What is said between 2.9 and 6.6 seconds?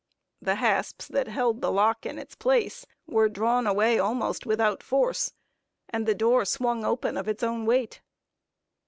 were drawn away almost without force, and the door